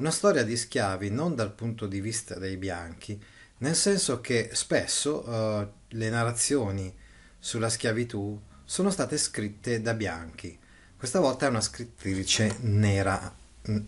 [0.00, 3.22] Una storia di schiavi non dal punto di vista dei bianchi,
[3.58, 6.96] nel senso che spesso uh, le narrazioni
[7.38, 10.58] sulla schiavitù sono state scritte da bianchi.
[10.96, 13.30] Questa volta è una scrittrice nera,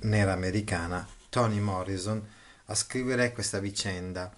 [0.00, 2.22] nera americana, Toni Morrison,
[2.66, 4.30] a scrivere questa vicenda.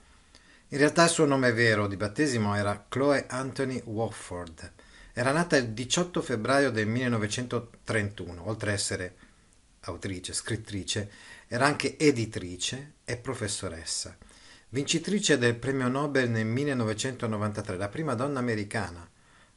[0.68, 4.72] In realtà il suo nome vero di battesimo era Chloe Anthony Wofford.
[5.12, 9.16] Era nata il 18 febbraio del 1931, oltre a essere
[9.80, 11.10] autrice, scrittrice,
[11.54, 14.18] era anche editrice e professoressa.
[14.70, 19.08] Vincitrice del premio Nobel nel 1993, la prima donna americana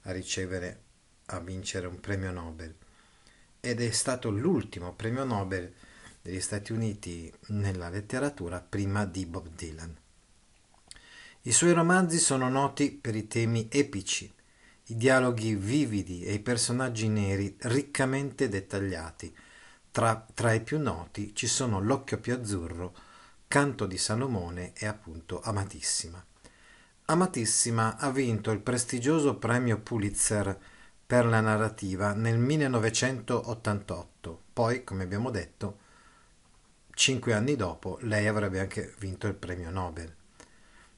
[0.02, 0.82] a ricevere,
[1.26, 2.76] a vincere un premio Nobel.
[3.60, 5.74] Ed è stato l'ultimo premio Nobel
[6.22, 9.98] degli Stati Uniti nella letteratura prima di Bob Dylan.
[11.42, 14.32] I suoi romanzi sono noti per i temi epici,
[14.90, 19.34] i dialoghi vividi e i personaggi neri riccamente dettagliati,
[19.98, 22.94] tra, tra i più noti ci sono L'occhio più azzurro,
[23.48, 26.24] Canto di Salomone e appunto Amatissima.
[27.06, 30.56] Amatissima ha vinto il prestigioso premio Pulitzer
[31.04, 34.42] per la narrativa nel 1988.
[34.54, 35.80] Poi, come abbiamo detto,
[36.94, 40.14] cinque anni dopo lei avrebbe anche vinto il premio Nobel.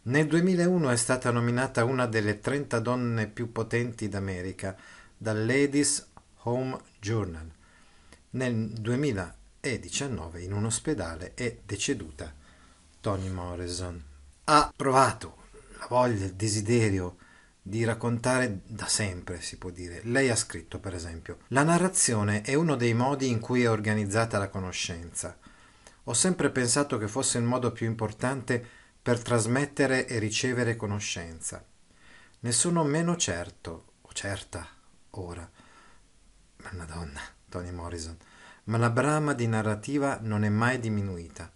[0.01, 4.75] Nel 2001 è stata nominata una delle 30 donne più potenti d'America
[5.16, 6.05] dal Ladies
[6.43, 7.49] Home Journal
[8.31, 12.34] nel 2019 in un ospedale è deceduta
[13.00, 14.03] Toni Morrison.
[14.45, 15.38] Ha provato
[15.79, 17.17] la voglia, il desiderio
[17.62, 20.01] di raccontare da sempre, si può dire.
[20.03, 24.38] Lei ha scritto, per esempio, la narrazione è uno dei modi in cui è organizzata
[24.38, 25.38] la conoscenza.
[26.06, 28.66] Ho sempre pensato che fosse il modo più importante
[29.01, 31.63] per trasmettere e ricevere conoscenza.
[32.41, 34.67] Ne sono meno certo, o certa,
[35.11, 35.50] ora.
[36.72, 37.38] Madonna.
[37.49, 38.17] Toni Morrison,
[38.65, 41.51] ma la brama di narrativa non è mai diminuita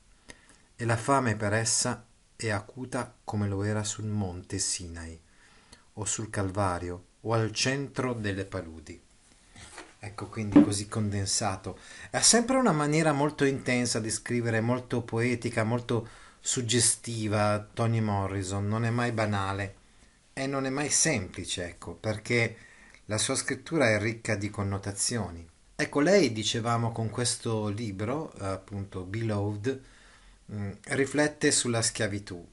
[0.75, 2.05] e la fame per essa
[2.35, 5.17] è acuta come lo era sul monte Sinai
[5.93, 8.99] o sul Calvario o al centro delle paludi.
[9.99, 11.79] Ecco quindi così condensato.
[12.11, 16.05] Ha sempre una maniera molto intensa di scrivere, molto poetica, molto
[16.41, 17.65] suggestiva.
[17.73, 19.75] Toni Morrison non è mai banale
[20.33, 22.57] e non è mai semplice, ecco, perché
[23.05, 25.47] la sua scrittura è ricca di connotazioni.
[25.75, 29.81] Ecco, lei, dicevamo con questo libro, appunto Beloved,
[30.51, 32.47] mm, riflette sulla schiavitù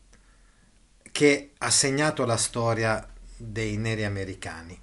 [1.13, 4.81] che ha segnato la storia dei neri americani,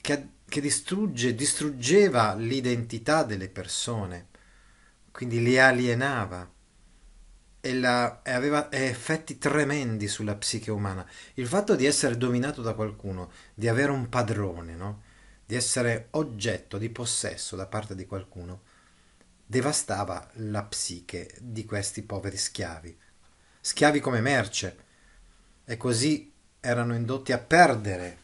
[0.00, 4.28] che, che distrugge, distruggeva l'identità delle persone,
[5.10, 6.50] quindi li alienava
[7.60, 11.06] e, la, e aveva effetti tremendi sulla psiche umana.
[11.34, 15.02] Il fatto di essere dominato da qualcuno, di avere un padrone, no?
[15.46, 18.62] Di essere oggetto di possesso da parte di qualcuno,
[19.46, 22.96] devastava la psiche di questi poveri schiavi,
[23.60, 24.76] schiavi come merce,
[25.64, 28.18] e così erano indotti a perdere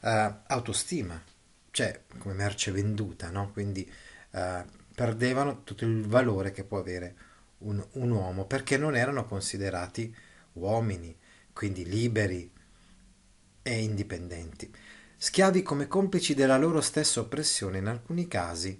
[0.00, 1.20] uh, autostima,
[1.70, 3.50] cioè come merce venduta, no?
[3.52, 3.90] quindi
[4.30, 4.64] uh,
[4.94, 7.16] perdevano tutto il valore che può avere
[7.58, 10.14] un, un uomo perché non erano considerati
[10.54, 11.16] uomini,
[11.52, 12.50] quindi liberi
[13.62, 14.72] e indipendenti
[15.24, 18.78] schiavi come complici della loro stessa oppressione, in alcuni casi,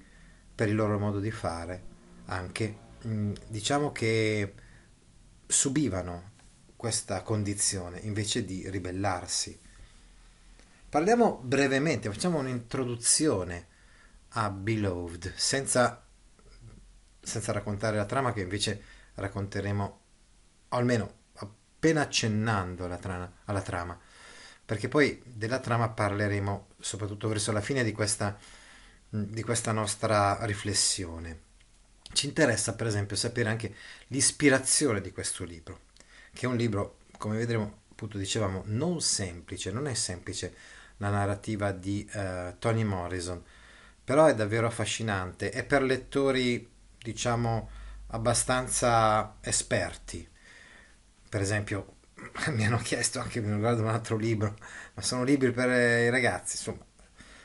[0.55, 1.83] per il loro modo di fare,
[2.27, 2.77] anche
[3.07, 4.53] mm, diciamo che
[5.47, 6.33] subivano
[6.77, 9.59] questa condizione invece di ribellarsi.
[10.87, 13.67] Parliamo brevemente, facciamo un'introduzione
[14.35, 16.05] a Beloved, senza,
[17.23, 18.83] senza raccontare la trama che invece
[19.15, 20.01] racconteremo,
[20.69, 23.99] o almeno appena accennando alla trama, alla trama,
[24.65, 28.37] perché poi della trama parleremo soprattutto verso la fine di questa,
[29.09, 31.41] di questa nostra riflessione.
[32.13, 33.75] Ci interessa per esempio sapere anche
[34.09, 35.81] l'ispirazione di questo libro,
[36.33, 40.55] che è un libro, come vedremo, appunto dicevamo, non semplice, non è semplice
[40.99, 43.43] la narrativa di uh, Toni Morrison,
[44.05, 47.69] però è davvero affascinante, è per lettori, diciamo,
[48.09, 50.27] abbastanza esperti.
[51.29, 51.94] Per esempio,
[52.53, 54.57] mi hanno chiesto anche riguardo un altro libro,
[54.95, 56.85] ma sono libri per i ragazzi, insomma,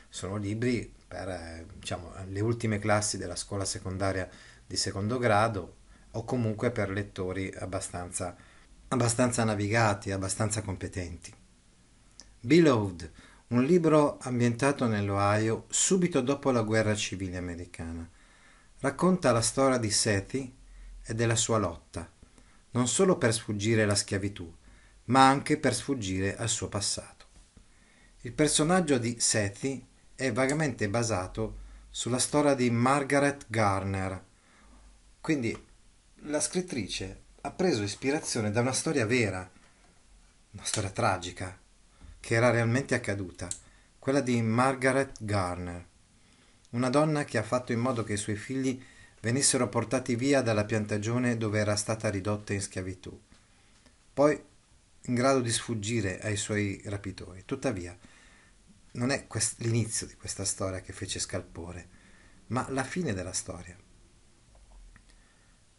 [0.08, 4.28] sono libri per eh, diciamo, le ultime classi della scuola secondaria
[4.66, 5.76] di secondo grado
[6.12, 8.36] o comunque per lettori abbastanza,
[8.88, 11.32] abbastanza navigati, abbastanza competenti.
[12.40, 13.10] Beloved,
[13.48, 18.08] un libro ambientato nell'Ohio subito dopo la guerra civile americana.
[18.78, 20.56] Racconta la storia di Sethi
[21.04, 22.10] e della sua lotta,
[22.70, 24.50] non solo per sfuggire alla schiavitù,
[25.10, 27.26] ma anche per sfuggire al suo passato.
[28.22, 29.84] Il personaggio di Sethi
[30.14, 31.58] è vagamente basato
[31.90, 34.24] sulla storia di Margaret Garner,
[35.20, 35.66] quindi
[36.24, 39.50] la scrittrice ha preso ispirazione da una storia vera,
[40.52, 41.58] una storia tragica,
[42.20, 43.48] che era realmente accaduta,
[43.98, 45.86] quella di Margaret Garner,
[46.70, 48.80] una donna che ha fatto in modo che i suoi figli
[49.20, 53.18] venissero portati via dalla piantagione dove era stata ridotta in schiavitù,
[54.12, 54.40] poi
[55.10, 57.42] in grado di sfuggire ai suoi rapitori.
[57.44, 57.96] Tuttavia,
[58.92, 61.88] non è quest- l'inizio di questa storia che fece scalpore,
[62.48, 63.76] ma la fine della storia.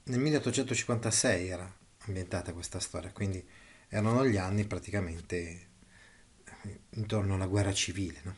[0.03, 3.43] Nel 1856 era ambientata questa storia, quindi
[3.87, 5.69] erano gli anni praticamente
[6.91, 8.19] intorno alla guerra civile.
[8.23, 8.35] No?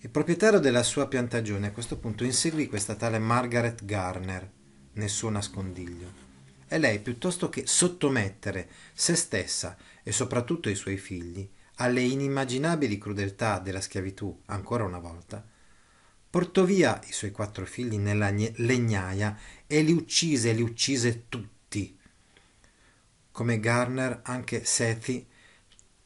[0.00, 4.50] Il proprietario della sua piantagione a questo punto inseguì questa tale Margaret Garner
[4.92, 6.27] nel suo nascondiglio
[6.68, 13.58] e lei, piuttosto che sottomettere se stessa e soprattutto i suoi figli alle inimmaginabili crudeltà
[13.58, 15.44] della schiavitù ancora una volta,
[16.30, 21.96] portò via i suoi quattro figli nella legnaia e li uccise, li uccise tutti.
[23.30, 25.26] Come Garner, anche Sethi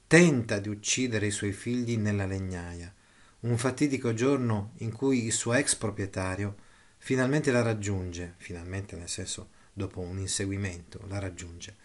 [0.06, 2.92] tenta di uccidere i suoi figli nella legnaia,
[3.40, 6.54] un fatidico giorno in cui il suo ex proprietario
[6.98, 11.76] finalmente la raggiunge, finalmente nel senso dopo un inseguimento la raggiunge,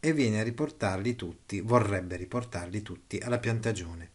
[0.00, 4.12] e viene a riportarli tutti, vorrebbe riportarli tutti alla piantagione.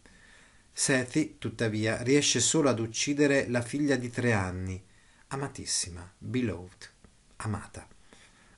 [0.72, 4.82] Sethi, tuttavia, riesce solo ad uccidere la figlia di tre anni,
[5.28, 6.90] amatissima, beloved,
[7.36, 7.88] amata.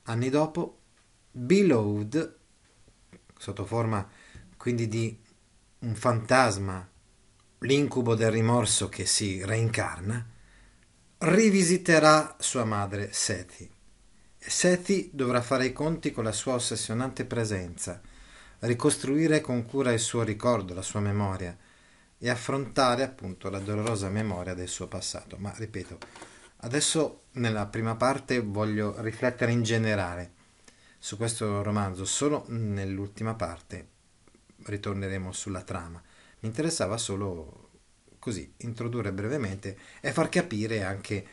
[0.04, 0.80] Anni dopo,
[1.30, 2.36] beloved,
[3.36, 4.08] sotto forma
[4.56, 5.16] quindi di
[5.80, 6.90] un fantasma,
[7.60, 10.26] l'incubo del rimorso che si reincarna,
[11.18, 13.70] rivisiterà sua madre Seti.
[14.48, 18.00] Seti dovrà fare i conti con la sua ossessionante presenza,
[18.60, 21.54] ricostruire con cura il suo ricordo, la sua memoria
[22.16, 25.36] e affrontare appunto la dolorosa memoria del suo passato.
[25.36, 25.98] Ma ripeto,
[26.60, 30.32] adesso nella prima parte voglio riflettere in generale
[30.98, 33.86] su questo romanzo, solo nell'ultima parte
[34.64, 36.02] ritorneremo sulla trama.
[36.40, 37.68] Mi interessava solo
[38.18, 41.26] così introdurre brevemente e far capire anche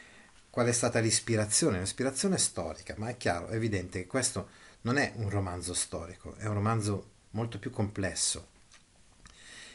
[0.56, 4.48] qual è stata l'ispirazione, l'ispirazione storica, ma è chiaro, è evidente che questo
[4.84, 8.48] non è un romanzo storico, è un romanzo molto più complesso.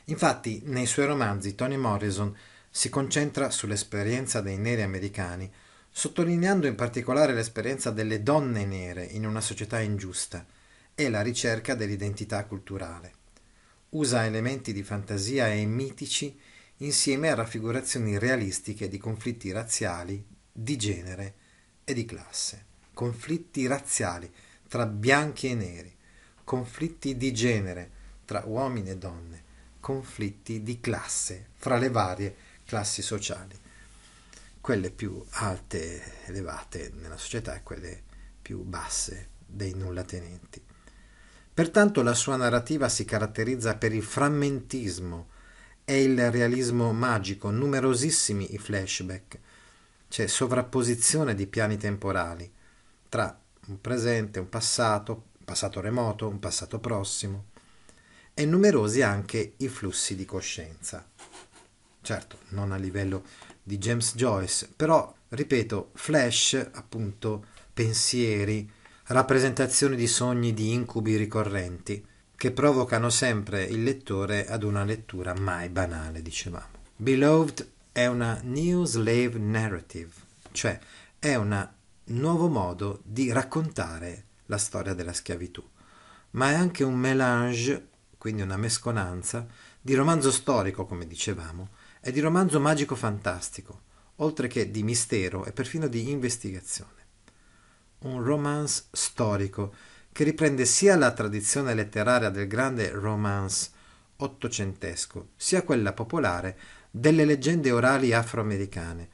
[0.04, 2.34] Infatti, nei suoi romanzi Toni Morrison
[2.70, 5.52] si concentra sull'esperienza dei neri americani,
[5.90, 10.46] sottolineando in particolare l'esperienza delle donne nere in una società ingiusta
[10.94, 13.12] e la ricerca dell'identità culturale
[13.90, 16.38] usa elementi di fantasia e mitici
[16.78, 21.34] insieme a raffigurazioni realistiche di conflitti razziali, di genere
[21.84, 22.66] e di classe.
[22.92, 24.30] Conflitti razziali
[24.68, 25.96] tra bianchi e neri,
[26.44, 27.90] conflitti di genere
[28.24, 29.42] tra uomini e donne,
[29.80, 32.36] conflitti di classe fra le varie
[32.66, 33.58] classi sociali,
[34.60, 38.02] quelle più alte, elevate nella società e quelle
[38.40, 40.62] più basse dei nullatenenti.
[41.52, 45.28] Pertanto la sua narrativa si caratterizza per il frammentismo
[45.84, 49.38] e il realismo magico, numerosissimi i flashback,
[50.10, 52.52] c'è sovrapposizione di piani temporali
[53.08, 53.38] tra
[53.68, 57.44] un presente, un passato, un passato remoto, un passato prossimo
[58.34, 61.08] e numerosi anche i flussi di coscienza.
[62.02, 63.22] Certo, non a livello
[63.62, 68.68] di James Joyce, però, ripeto, flash, appunto, pensieri,
[69.04, 75.68] rappresentazioni di sogni di incubi ricorrenti che provocano sempre il lettore ad una lettura mai
[75.68, 76.78] banale, dicevamo.
[76.96, 80.12] Beloved è una New Slave Narrative,
[80.52, 80.78] cioè
[81.18, 81.68] è un
[82.04, 85.62] nuovo modo di raccontare la storia della schiavitù.
[86.32, 89.46] ma è anche un mélange, quindi una mescolanza,
[89.80, 91.70] di romanzo storico, come dicevamo,
[92.00, 93.80] e di romanzo magico fantastico,
[94.16, 96.98] oltre che di mistero e perfino di investigazione.
[98.00, 99.74] Un romance storico
[100.12, 103.70] che riprende sia la tradizione letteraria del grande romance
[104.16, 106.58] ottocentesco, sia quella popolare
[106.90, 109.08] delle leggende orali afroamericane,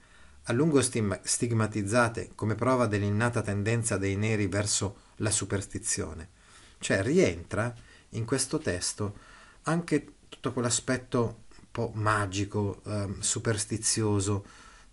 [0.45, 6.31] a lungo stigmatizzate come prova dell'innata tendenza dei neri verso la superstizione.
[6.79, 7.75] Cioè rientra
[8.11, 9.17] in questo testo
[9.63, 14.45] anche tutto quell'aspetto un po' magico, eh, superstizioso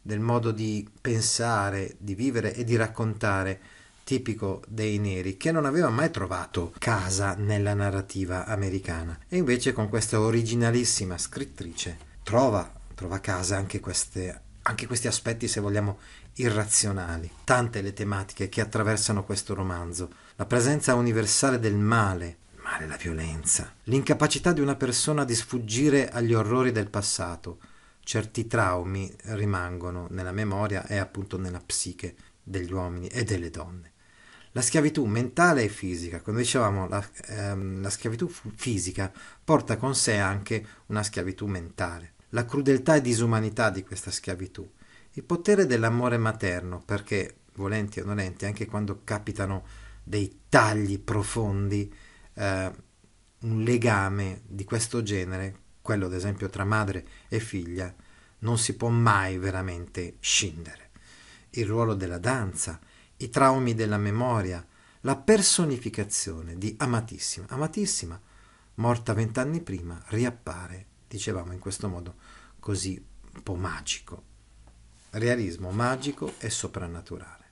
[0.02, 3.60] del modo di pensare, di vivere e di raccontare
[4.04, 9.88] tipico dei neri che non aveva mai trovato casa nella narrativa americana e invece con
[9.88, 16.00] questa originalissima scrittrice trova, trova casa anche, queste, anche questi aspetti se vogliamo
[16.36, 17.30] irrazionali.
[17.44, 20.10] Tante le tematiche che attraversano questo romanzo.
[20.36, 26.34] La presenza universale del male male la violenza l'incapacità di una persona di sfuggire agli
[26.34, 27.60] orrori del passato.
[28.04, 33.92] Certi traumi rimangono nella memoria e appunto nella psiche degli uomini e delle donne.
[34.52, 39.12] La schiavitù mentale e fisica, come dicevamo, la, ehm, la schiavitù fisica
[39.44, 42.13] porta con sé anche una schiavitù mentale.
[42.34, 44.68] La crudeltà e disumanità di questa schiavitù,
[45.12, 49.64] il potere dell'amore materno, perché volenti o nolenti, anche quando capitano
[50.04, 51.94] dei tagli profondi,
[52.34, 52.72] eh,
[53.42, 57.94] un legame di questo genere, quello ad esempio tra madre e figlia,
[58.40, 60.90] non si può mai veramente scindere.
[61.52, 62.80] Il ruolo della danza,
[63.18, 64.66] i traumi della memoria,
[65.02, 67.46] la personificazione di Amatissima.
[67.50, 68.20] Amatissima,
[68.76, 72.16] morta vent'anni prima, riappare, dicevamo in questo modo
[72.64, 74.24] così un po' magico.
[75.10, 77.52] Realismo magico e soprannaturale.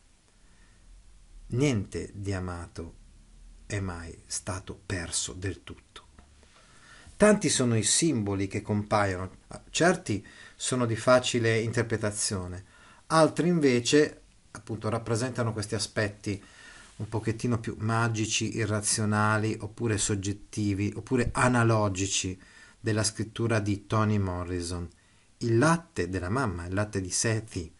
[1.47, 2.95] Niente di amato
[3.65, 6.07] è mai stato perso del tutto.
[7.17, 9.39] Tanti sono i simboli che compaiono,
[9.69, 10.25] certi
[10.55, 12.63] sono di facile interpretazione,
[13.07, 16.41] altri invece appunto rappresentano questi aspetti
[16.95, 22.39] un pochettino più magici, irrazionali, oppure soggettivi, oppure analogici
[22.79, 24.87] della scrittura di Toni Morrison.
[25.41, 27.73] Il latte della mamma, il latte di Sethi,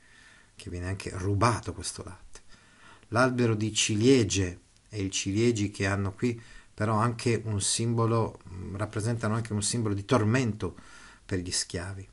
[0.56, 2.42] che viene anche rubato questo latte.
[3.10, 6.40] L'albero di ciliegie e i ciliegi che hanno qui
[6.82, 10.76] però anche un simbolo, mm, rappresentano anche un simbolo di tormento
[11.24, 12.10] per gli schiavi.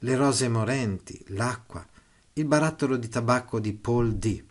[0.00, 1.86] Le rose morenti, l'acqua,
[2.34, 4.44] il barattolo di tabacco di Paul D.,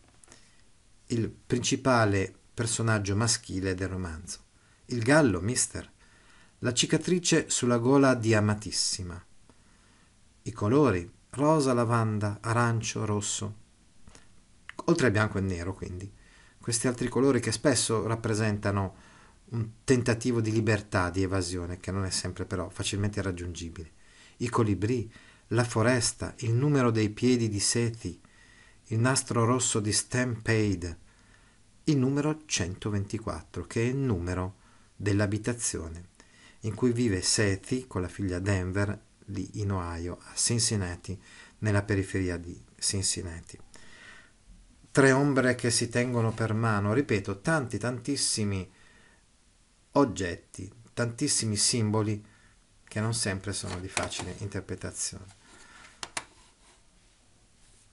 [1.10, 4.40] il principale personaggio maschile del romanzo,
[4.86, 5.88] il gallo, mister,
[6.60, 9.24] la cicatrice sulla gola di Amatissima,
[10.48, 13.56] i colori, rosa, lavanda, arancio, rosso,
[14.86, 16.10] oltre al bianco e nero quindi,
[16.58, 18.96] questi altri colori che spesso rappresentano
[19.50, 23.92] un tentativo di libertà, di evasione, che non è sempre però facilmente raggiungibile,
[24.38, 25.12] i colibrì,
[25.48, 28.20] la foresta, il numero dei piedi di Sethi,
[28.86, 30.98] il nastro rosso di Stampede,
[31.86, 34.56] il numero 124, che è il numero
[34.96, 36.16] dell'abitazione
[36.62, 39.07] in cui vive Sethi con la figlia Denver,
[39.54, 41.20] in Ohio, a Cincinnati,
[41.60, 43.60] nella periferia di Cincinnati.
[44.92, 48.68] Tre ombre che si tengono per mano, ripeto, tanti, tantissimi
[49.92, 52.26] oggetti, tantissimi simboli
[52.84, 55.26] che non sempre sono di facile interpretazione.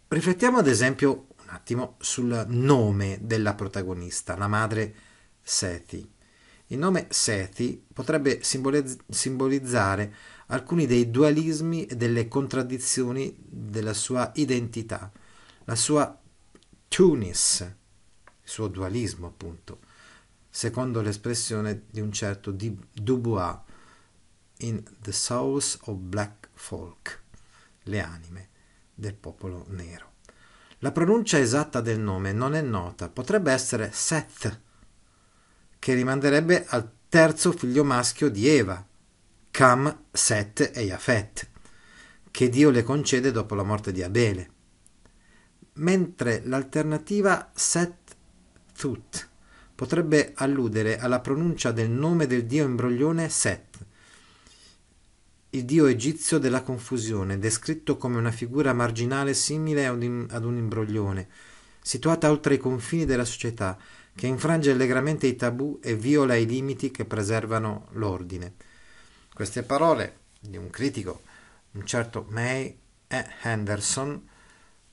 [0.09, 4.95] Riflettiamo ad esempio un attimo sul nome della protagonista, la madre
[5.43, 6.11] Seti.
[6.69, 10.15] Il nome Seti potrebbe simbolizzare
[10.47, 15.11] alcuni dei dualismi e delle contraddizioni della sua identità,
[15.65, 16.19] la sua
[16.89, 19.81] tunis, il suo dualismo appunto,
[20.51, 23.59] secondo l'espressione di un certo Dubois
[24.59, 27.23] in The Souls of Black Folk,
[27.85, 28.49] le anime
[28.95, 30.13] del popolo nero.
[30.79, 34.61] La pronuncia esatta del nome non è nota, potrebbe essere Seth,
[35.79, 38.87] che rimanderebbe al terzo figlio maschio di Eva,
[39.55, 41.49] Cam, Set e Yafet,
[42.33, 44.51] che Dio le concede dopo la morte di Abele,
[45.75, 48.17] mentre l'alternativa Set
[48.77, 49.29] Thut
[49.73, 53.79] potrebbe alludere alla pronuncia del nome del dio imbroglione Set,
[55.51, 61.29] il dio egizio della confusione, descritto come una figura marginale simile ad un imbroglione,
[61.81, 63.79] situata oltre i confini della società,
[64.17, 68.64] che infrange allegramente i tabù e viola i limiti che preservano l'ordine.
[69.35, 71.23] Queste parole di un critico,
[71.73, 73.27] un certo May e.
[73.43, 74.29] Henderson,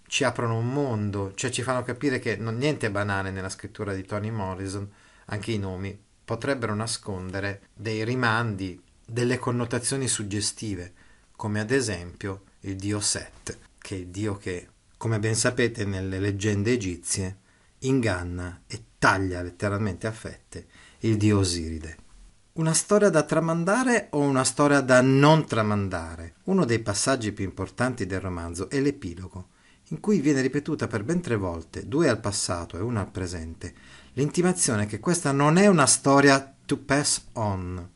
[0.07, 3.93] ci aprono un mondo, cioè ci fanno capire che non, niente è banale nella scrittura
[3.93, 4.91] di Toni Morrison,
[5.25, 5.95] anche i nomi
[6.25, 10.91] potrebbero nascondere dei rimandi, delle connotazioni suggestive,
[11.35, 16.17] come ad esempio il dio Set, che è il dio che, come ben sapete nelle
[16.17, 17.37] leggende egizie,
[17.81, 20.65] inganna e taglia letteralmente a fette
[21.01, 22.09] il dio Osiride.
[22.53, 26.33] Una storia da tramandare o una storia da non tramandare?
[26.43, 29.47] Uno dei passaggi più importanti del romanzo è l'epilogo,
[29.87, 33.73] in cui viene ripetuta per ben tre volte, due al passato e una al presente,
[34.15, 37.89] l'intimazione che questa non è una storia to pass on,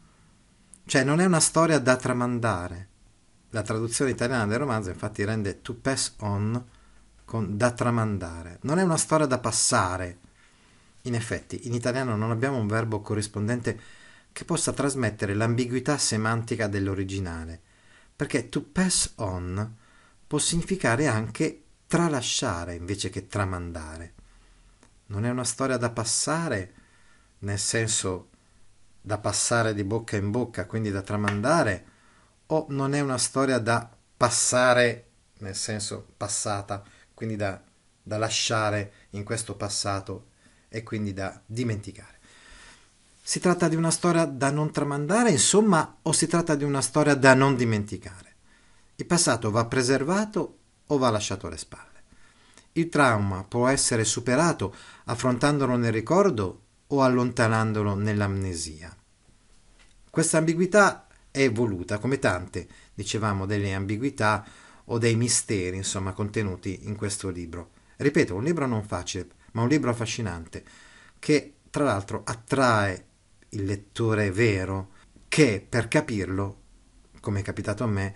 [0.86, 2.88] cioè non è una storia da tramandare.
[3.50, 6.66] La traduzione italiana del romanzo infatti rende to pass on
[7.26, 8.60] con da tramandare.
[8.62, 10.18] Non è una storia da passare.
[11.02, 14.04] In effetti, in italiano non abbiamo un verbo corrispondente
[14.36, 17.58] che possa trasmettere l'ambiguità semantica dell'originale,
[18.14, 19.78] perché to pass on
[20.28, 24.14] può significare anche tralasciare invece che tramandare.
[25.06, 26.74] Non è una storia da passare,
[27.40, 28.28] nel senso
[29.00, 31.86] da passare di bocca in bocca, quindi da tramandare,
[32.48, 37.64] o non è una storia da passare, nel senso passata, quindi da,
[38.04, 40.32] da lasciare in questo passato
[40.68, 42.15] e quindi da dimenticare.
[43.28, 47.16] Si tratta di una storia da non tramandare, insomma, o si tratta di una storia
[47.16, 48.36] da non dimenticare?
[48.98, 52.04] Il passato va preservato o va lasciato alle spalle?
[52.74, 58.96] Il trauma può essere superato affrontandolo nel ricordo o allontanandolo nell'amnesia.
[60.08, 64.46] Questa ambiguità è voluta, come tante, dicevamo, delle ambiguità
[64.86, 67.72] o dei misteri, insomma, contenuti in questo libro.
[67.96, 70.64] Ripeto, un libro non facile, ma un libro affascinante,
[71.18, 73.14] che tra l'altro attrae
[73.50, 74.92] il lettore vero,
[75.28, 76.62] che per capirlo,
[77.20, 78.14] come è capitato a me,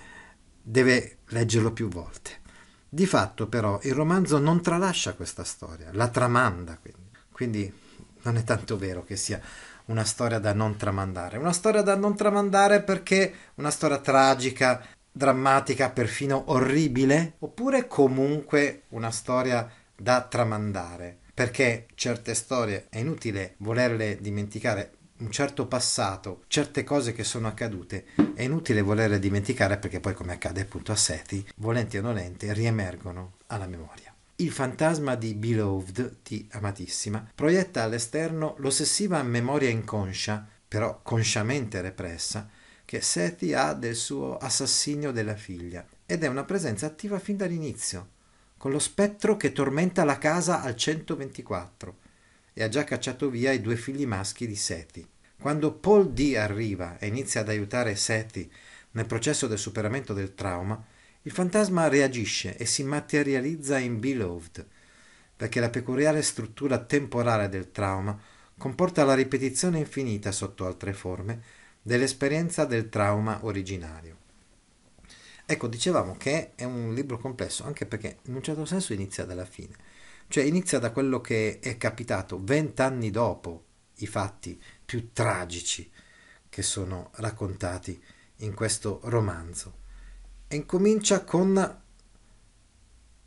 [0.61, 2.37] deve leggerlo più volte.
[2.87, 7.09] Di fatto, però, il romanzo non tralascia questa storia, la tramanda, quindi.
[7.31, 7.73] quindi
[8.23, 9.39] non è tanto vero che sia
[9.85, 11.37] una storia da non tramandare.
[11.37, 19.11] Una storia da non tramandare perché una storia tragica, drammatica, perfino orribile, oppure comunque una
[19.11, 27.11] storia da tramandare, perché certe storie è inutile volerle dimenticare, un certo passato, certe cose
[27.11, 31.97] che sono accadute, è inutile volerle dimenticare perché poi come accade appunto a Seti, volenti
[31.97, 34.13] o nolenti, riemergono alla memoria.
[34.37, 42.49] Il fantasma di Beloved, di Amatissima, proietta all'esterno l'ossessiva memoria inconscia, però consciamente repressa,
[42.85, 48.07] che Seti ha del suo assassinio della figlia, ed è una presenza attiva fin dall'inizio,
[48.57, 52.07] con lo spettro che tormenta la casa al 124
[52.59, 55.07] e ha già cacciato via i due figli maschi di Seti.
[55.39, 58.51] Quando Paul D arriva e inizia ad aiutare Seti
[58.91, 60.85] nel processo del superamento del trauma,
[61.21, 64.67] il fantasma reagisce e si materializza in Beloved,
[65.37, 68.19] perché la peculiare struttura temporale del trauma
[68.57, 71.41] comporta la ripetizione infinita sotto altre forme
[71.81, 74.17] dell'esperienza del trauma originario.
[75.45, 79.45] Ecco, dicevamo che è un libro complesso, anche perché in un certo senso inizia dalla
[79.45, 79.75] fine,
[80.29, 83.65] cioè inizia da quello che è capitato vent'anni dopo
[83.95, 85.91] i fatti più tragici
[86.47, 88.01] che sono raccontati
[88.37, 89.77] in questo romanzo.
[90.47, 91.81] E incomincia con,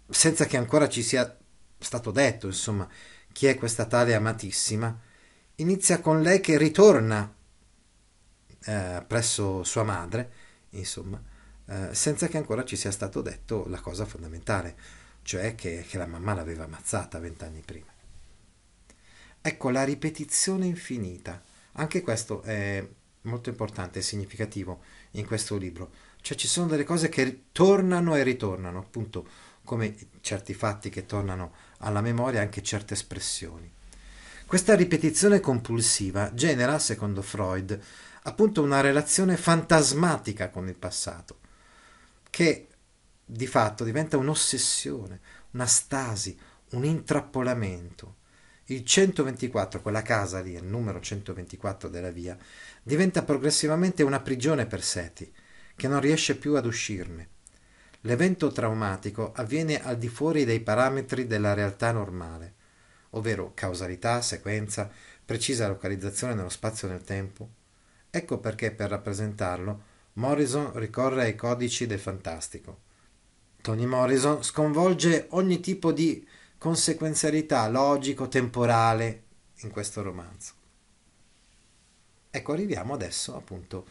[0.09, 1.37] senza che ancora ci sia
[1.79, 2.89] stato detto, insomma,
[3.33, 4.97] chi è questa tale amatissima,
[5.57, 7.35] inizia con lei che ritorna
[8.65, 10.33] eh, presso sua madre,
[10.71, 11.21] insomma,
[11.67, 14.77] eh, senza che ancora ci sia stato detto la cosa fondamentale,
[15.23, 17.91] cioè che, che la mamma l'aveva ammazzata vent'anni prima.
[19.41, 22.87] Ecco la ripetizione infinita, anche questo è
[23.23, 24.83] molto importante e significativo
[25.13, 25.91] in questo libro
[26.23, 29.27] cioè ci sono delle cose che tornano e ritornano, appunto
[29.65, 33.71] come certi fatti che tornano alla memoria, anche certe espressioni.
[34.47, 37.79] Questa ripetizione compulsiva genera, secondo Freud,
[38.23, 41.39] appunto una relazione fantasmatica con il passato,
[42.31, 42.69] che
[43.33, 45.21] di fatto diventa un'ossessione,
[45.53, 46.39] una stasi,
[46.73, 48.17] un intrappolamento.
[48.67, 52.37] Il 124, quella casa lì, il numero 124 della via,
[52.83, 55.33] diventa progressivamente una prigione per Seti,
[55.75, 57.29] che non riesce più ad uscirne.
[58.03, 62.55] L'evento traumatico avviene al di fuori dei parametri della realtà normale,
[63.11, 64.91] ovvero causalità, sequenza,
[65.25, 67.49] precisa localizzazione nello spazio e nel tempo.
[68.11, 69.83] Ecco perché per rappresentarlo
[70.15, 72.91] Morrison ricorre ai codici del fantastico.
[73.63, 79.23] Tony Morrison sconvolge ogni tipo di conseguenzialità logico-temporale
[79.61, 80.53] in questo romanzo.
[82.29, 83.87] Ecco, arriviamo adesso appunto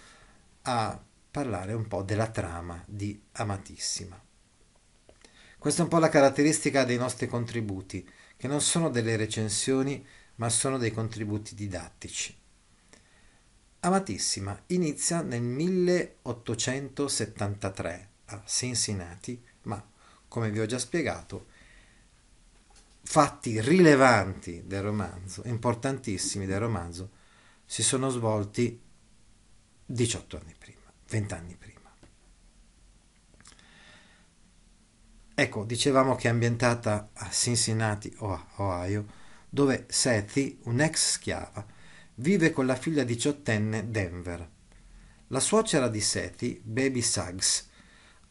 [0.63, 4.21] a parlare un po' della trama di Amatissima.
[5.57, 8.05] Questa è un po' la caratteristica dei nostri contributi,
[8.36, 10.05] che non sono delle recensioni,
[10.36, 12.38] ma sono dei contributi didattici.
[13.79, 19.84] Amatissima inizia nel 1873 a Cincinnati, ma
[20.28, 21.47] come vi ho già spiegato,
[23.04, 27.10] fatti rilevanti del romanzo, importantissimi del romanzo,
[27.65, 28.80] si sono svolti
[29.86, 31.71] 18 anni prima, 20 anni prima.
[35.34, 39.06] Ecco, dicevamo che è ambientata a Cincinnati, Ohio,
[39.50, 41.65] dove Sethy, un'ex schiava,
[42.15, 44.50] vive con la figlia diciottenne Denver.
[45.28, 47.69] La suocera di Sethy, Baby Suggs,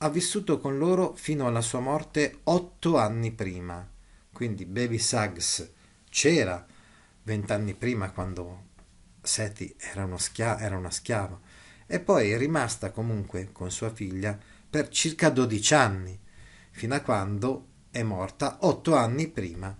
[0.02, 3.86] ha vissuto con loro fino alla sua morte otto anni prima.
[4.32, 5.72] Quindi Baby Suggs
[6.08, 6.64] c'era
[7.24, 8.68] vent'anni prima quando
[9.20, 11.38] Sethy era, schia- era una schiava
[11.86, 14.38] e poi è rimasta comunque con sua figlia
[14.70, 16.18] per circa 12 anni
[16.70, 19.76] fino a quando è morta otto anni prima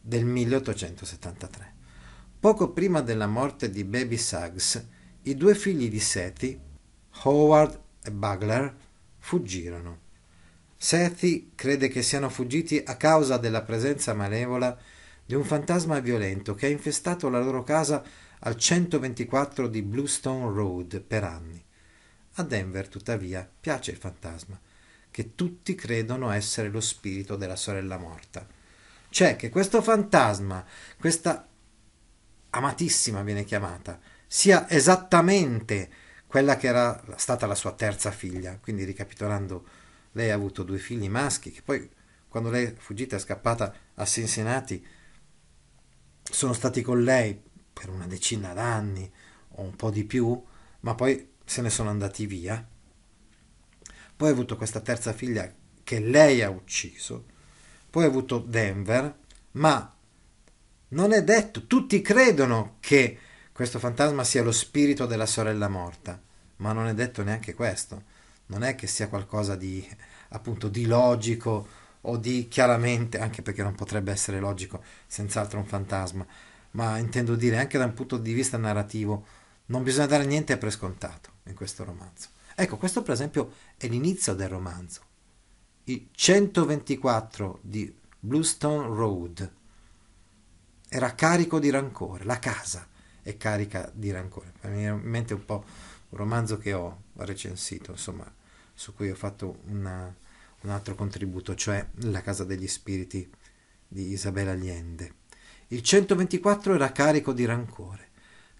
[0.00, 1.74] del 1873.
[2.40, 4.86] Poco prima della morte di Baby Suggs,
[5.22, 6.58] i due figli di Seti,
[7.24, 8.86] Howard e Bugler,
[9.28, 10.00] fuggirono.
[10.74, 14.74] Seti crede che siano fuggiti a causa della presenza malevola
[15.22, 18.02] di un fantasma violento che ha infestato la loro casa
[18.38, 21.62] al 124 di Bluestone Road per anni.
[22.36, 24.58] A Denver, tuttavia, piace il fantasma
[25.10, 28.46] che tutti credono essere lo spirito della sorella morta.
[29.10, 30.64] Cioè che questo fantasma,
[30.98, 31.46] questa
[32.48, 35.90] amatissima viene chiamata, sia esattamente
[36.28, 38.56] quella che era stata la sua terza figlia.
[38.60, 39.66] Quindi ricapitolando,
[40.12, 41.90] lei ha avuto due figli maschi che poi
[42.28, 44.86] quando lei è fuggita e scappata a Cincinnati
[46.22, 47.40] sono stati con lei
[47.72, 49.10] per una decina d'anni
[49.56, 50.40] o un po' di più,
[50.80, 52.64] ma poi se ne sono andati via
[54.18, 55.48] poi ha avuto questa terza figlia
[55.84, 57.26] che lei ha ucciso,
[57.88, 59.16] poi ha avuto Denver,
[59.52, 59.94] ma
[60.88, 63.16] non è detto, tutti credono che
[63.58, 66.22] questo fantasma sia lo spirito della sorella morta,
[66.58, 68.04] ma non è detto neanche questo,
[68.46, 69.84] non è che sia qualcosa di
[70.28, 71.66] appunto di logico
[72.02, 76.24] o di chiaramente, anche perché non potrebbe essere logico, senz'altro un fantasma,
[76.70, 79.26] ma intendo dire anche da un punto di vista narrativo
[79.66, 82.28] non bisogna dare niente per scontato in questo romanzo.
[82.54, 85.00] Ecco, questo per esempio è l'inizio del romanzo.
[85.82, 89.52] Il 124 di Bluestone Road.
[90.88, 92.86] Era carico di rancore, la casa
[93.28, 94.54] è carica di rancore.
[94.62, 95.62] Mi viene in mente un po'
[96.08, 98.30] un romanzo che ho recensito, insomma,
[98.72, 100.14] su cui ho fatto una,
[100.62, 103.30] un altro contributo, cioè La casa degli spiriti
[103.86, 105.16] di Isabella Allende.
[105.68, 108.08] Il 124 era carico di rancore,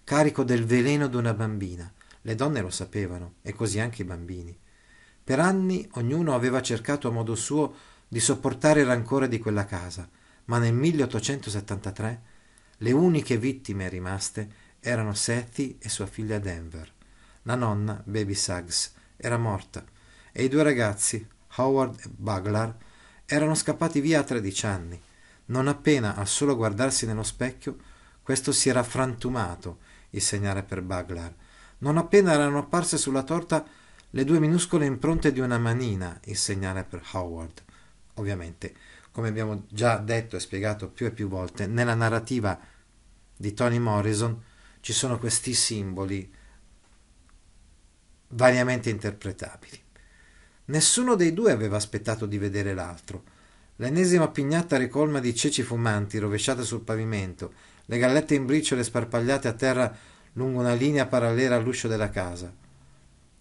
[0.03, 4.55] carico del veleno di una bambina, le donne lo sapevano, e così anche i bambini.
[5.23, 7.73] Per anni ognuno aveva cercato a modo suo
[8.07, 10.07] di sopportare il rancore di quella casa,
[10.45, 12.28] ma nel 1873
[12.81, 16.91] le uniche vittime rimaste erano Sethy e sua figlia Denver.
[17.43, 19.83] La nonna, Baby Suggs, era morta
[20.31, 22.75] e i due ragazzi, Howard e Buglar,
[23.25, 25.01] erano scappati via a 13 anni.
[25.45, 27.77] Non appena, al solo guardarsi nello specchio,
[28.21, 29.79] questo si era frantumato,
[30.11, 31.33] il segnale per Buglar,
[31.79, 33.65] non appena erano apparse sulla torta
[34.11, 37.61] le due minuscole impronte di una manina, il segnale per Howard.
[38.15, 38.73] Ovviamente,
[39.19, 42.57] come abbiamo già detto e spiegato più e più volte, nella narrativa
[43.35, 44.41] di Toni Morrison
[44.79, 46.33] ci sono questi simboli
[48.29, 49.77] variamente interpretabili.
[50.65, 53.23] Nessuno dei due aveva aspettato di vedere l'altro.
[53.75, 57.53] L'ennesima pignata ricolma di ceci fumanti rovesciate sul pavimento,
[57.87, 59.97] le gallette in briciole sparpagliate a terra
[60.33, 62.53] lungo una linea parallela all'uscio della casa.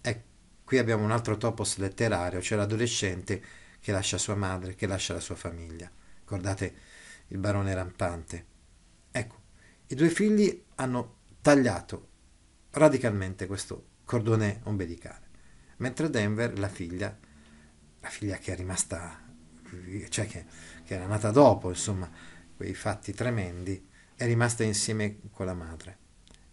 [0.01, 0.23] E
[0.65, 5.21] qui abbiamo un altro topos letterario, cioè l'adolescente che lascia sua madre, che lascia la
[5.21, 5.91] sua famiglia.
[6.21, 6.75] Ricordate
[7.29, 8.47] il barone rampante.
[9.11, 9.43] Ecco,
[9.87, 12.09] i due figli hanno tagliato
[12.71, 15.27] radicalmente questo cordone ombelicale,
[15.79, 17.17] mentre Denver, la figlia,
[18.01, 19.23] la figlia che è rimasta,
[20.09, 20.45] cioè che,
[20.85, 22.11] che era nata dopo, insomma,
[22.57, 25.99] quei fatti tremendi, è rimasta insieme con la madre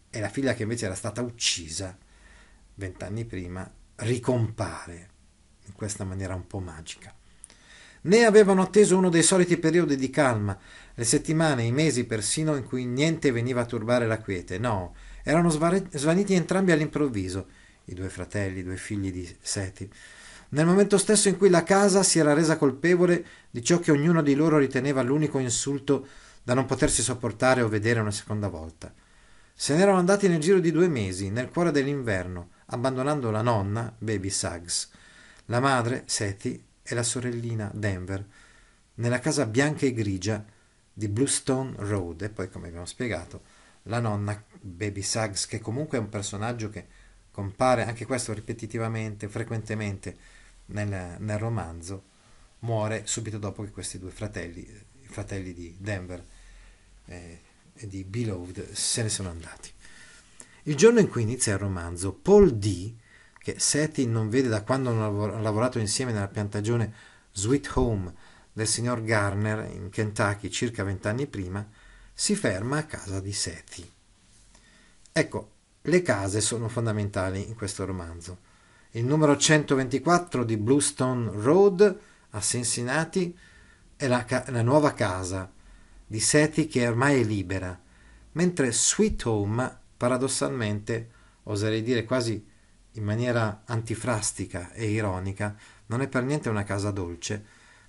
[0.10, 1.98] e la figlia che invece era stata uccisa
[2.76, 5.10] vent'anni prima ricompare
[5.66, 7.15] in questa maniera un po' magica.
[8.06, 10.56] Né avevano atteso uno dei soliti periodi di calma,
[10.94, 15.50] le settimane, i mesi persino in cui niente veniva a turbare la quiete, no, erano
[15.50, 17.48] svaniti entrambi all'improvviso,
[17.86, 19.90] i due fratelli, i due figli di Seti,
[20.50, 24.22] nel momento stesso in cui la casa si era resa colpevole di ciò che ognuno
[24.22, 26.08] di loro riteneva l'unico insulto
[26.44, 28.94] da non potersi sopportare o vedere una seconda volta.
[29.52, 34.30] Se n'erano andati nel giro di due mesi, nel cuore dell'inverno, abbandonando la nonna, Baby
[34.30, 34.92] Suggs,
[35.46, 38.24] la madre, Seti, e la sorellina, Denver,
[38.96, 40.46] nella casa bianca e grigia
[40.94, 43.42] di Bluestone Road e poi, come abbiamo spiegato,
[43.84, 46.86] la nonna Baby Suggs, che comunque è un personaggio che
[47.32, 50.18] compare anche questo ripetitivamente, frequentemente
[50.68, 52.04] nel, nel romanzo,
[52.60, 56.24] muore subito dopo che questi due fratelli, i fratelli di Denver
[57.06, 57.42] eh,
[57.74, 59.72] e di Beloved, se ne sono andati.
[60.64, 62.94] Il giorno in cui inizia il romanzo, Paul D.,
[63.46, 66.92] che Seti non vede da quando hanno lavorato insieme nella piantagione
[67.32, 68.12] Sweet Home
[68.52, 71.64] del signor Garner in Kentucky circa vent'anni prima,
[72.12, 73.88] si ferma a casa di Seti.
[75.12, 75.52] Ecco,
[75.84, 78.40] le case sono fondamentali in questo romanzo.
[78.94, 82.00] Il numero 124 di Bluestone Road
[82.32, 83.38] a Cincinnati
[83.96, 85.52] è la, ca- la nuova casa
[86.08, 87.80] di Seti che ormai è libera,
[88.32, 91.10] mentre Sweet Home, paradossalmente,
[91.44, 92.54] oserei dire quasi
[92.96, 95.56] in maniera antifrastica e ironica,
[95.88, 97.44] non è per niente una casa dolce,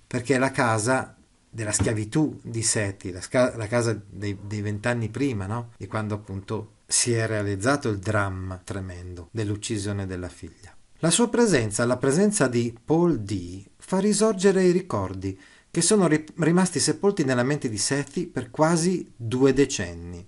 [0.05, 1.15] perché è la casa
[1.49, 5.71] della schiavitù di Seti, la, sca- la casa dei, dei vent'anni prima, no?
[5.77, 10.75] di quando appunto si è realizzato il dramma tremendo dell'uccisione della figlia.
[10.99, 15.39] La sua presenza, la presenza di Paul D, fa risorgere i ricordi
[15.69, 20.27] che sono ri- rimasti sepolti nella mente di Seti per quasi due decenni.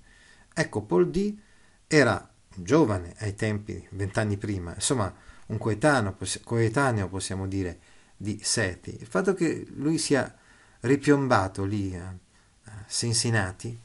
[0.53, 1.35] Ecco, Paul D
[1.87, 5.13] era giovane ai tempi, vent'anni prima, insomma
[5.47, 7.79] un coetaneo, coetaneo possiamo dire
[8.15, 8.97] di Seti.
[8.99, 10.33] Il fatto che lui sia
[10.81, 12.15] ripiombato lì a
[12.87, 13.77] Cincinnati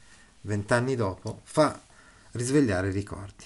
[0.43, 1.81] vent'anni dopo fa
[2.33, 3.45] risvegliare i ricordi.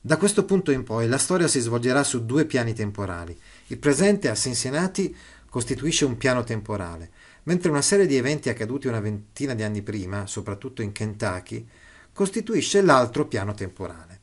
[0.00, 3.38] Da questo punto in poi la storia si svolgerà su due piani temporali.
[3.68, 5.14] Il presente a Cincinnati
[5.48, 7.10] costituisce un piano temporale,
[7.44, 11.66] mentre una serie di eventi accaduti una ventina di anni prima, soprattutto in Kentucky,
[12.12, 14.15] costituisce l'altro piano temporale.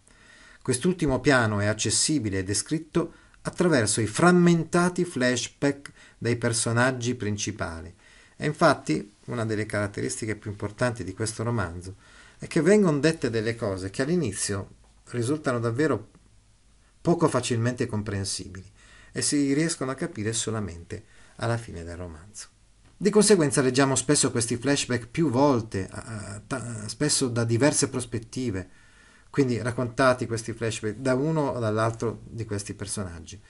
[0.63, 7.93] Quest'ultimo piano è accessibile e descritto attraverso i frammentati flashback dei personaggi principali.
[8.37, 11.95] E infatti una delle caratteristiche più importanti di questo romanzo
[12.39, 14.69] è che vengono dette delle cose che all'inizio
[15.09, 16.11] risultano davvero
[17.01, 18.65] poco facilmente comprensibili
[19.11, 21.03] e si riescono a capire solamente
[21.35, 22.47] alla fine del romanzo.
[22.95, 25.89] Di conseguenza leggiamo spesso questi flashback più volte,
[26.85, 28.69] spesso da diverse prospettive,
[29.33, 33.41] quindi raccontati questi flashback da uno o dall'altro di questi personaggi,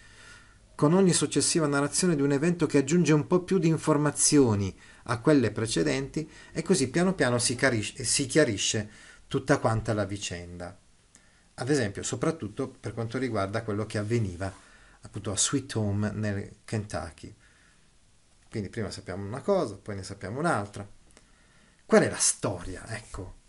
[0.75, 4.73] con ogni successiva narrazione di un evento che aggiunge un po' più di informazioni
[5.07, 8.89] a quelle precedenti e così piano piano si, carisce, si chiarisce
[9.27, 10.73] tutta quanta la vicenda.
[11.55, 14.49] Ad esempio, soprattutto per quanto riguarda quello che avveniva
[15.01, 17.35] appunto a Sweet Home nel Kentucky.
[18.49, 20.87] Quindi prima sappiamo una cosa, poi ne sappiamo un'altra.
[21.85, 22.85] Qual è la storia?
[22.87, 23.41] Ecco,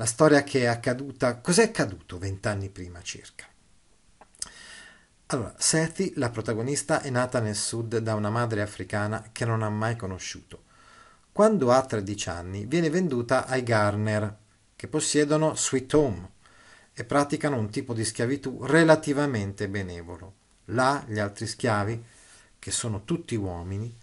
[0.00, 3.44] la storia che è accaduta, cos'è accaduto vent'anni prima circa?
[5.26, 9.68] Allora, Seti, la protagonista, è nata nel sud da una madre africana che non ha
[9.68, 10.62] mai conosciuto.
[11.30, 14.34] Quando ha 13 anni viene venduta ai Garner,
[14.74, 16.30] che possiedono Sweet Home
[16.94, 20.32] e praticano un tipo di schiavitù relativamente benevolo.
[20.66, 22.02] Là gli altri schiavi,
[22.58, 23.94] che sono tutti uomini,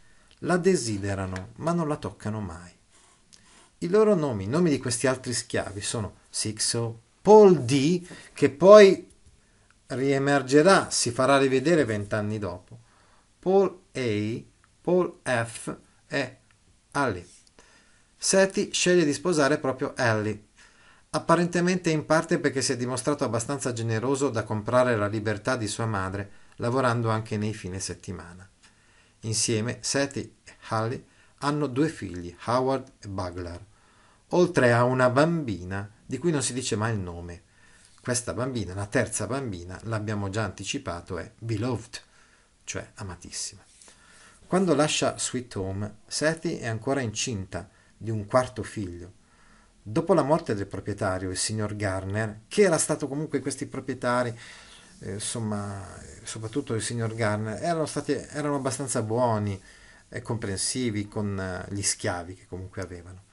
[0.42, 2.77] la desiderano, ma non la toccano mai.
[3.80, 9.08] I loro nomi, i nomi di questi altri schiavi sono Sixo, Paul D, che poi
[9.88, 12.80] riemergerà, si farà rivedere vent'anni dopo,
[13.38, 14.42] Paul A,
[14.82, 16.38] Paul F e
[16.92, 17.28] Allie.
[18.18, 20.46] Seti sceglie di sposare proprio Ellie,
[21.12, 25.86] apparentemente in parte perché si è dimostrato abbastanza generoso da comprare la libertà di sua
[25.86, 28.50] madre, lavorando anche nei fine settimana.
[29.22, 33.66] Insieme, Seti e Hallie hanno due figli, Howard e Bugler,
[34.30, 37.44] oltre a una bambina di cui non si dice mai il nome.
[38.02, 42.00] Questa bambina, la terza bambina, l'abbiamo già anticipato, è Beloved,
[42.64, 43.62] cioè amatissima.
[44.48, 49.14] Quando lascia Sweet Home, Seti è ancora incinta di un quarto figlio.
[49.82, 54.38] Dopo la morte del proprietario, il signor Garner, che era stato comunque questi proprietari,
[55.00, 55.86] eh, insomma,
[56.24, 59.62] soprattutto il signor Garner, erano, stati, erano abbastanza buoni
[60.10, 63.24] e comprensivi con uh, gli schiavi che comunque avevano.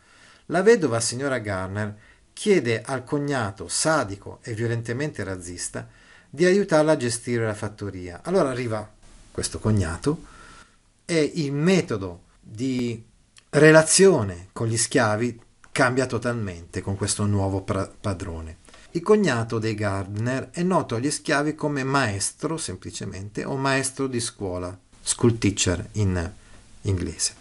[0.46, 1.96] La vedova signora Garner
[2.32, 5.88] chiede al cognato sadico e violentemente razzista
[6.28, 8.20] di aiutarla a gestire la fattoria.
[8.24, 8.92] Allora arriva
[9.30, 10.24] questo cognato
[11.04, 13.02] e il metodo di
[13.50, 18.58] relazione con gli schiavi cambia totalmente con questo nuovo padrone.
[18.92, 24.76] Il cognato dei Gardner è noto agli schiavi come maestro semplicemente o maestro di scuola,
[25.00, 26.32] school teacher in
[26.84, 27.34] inglese.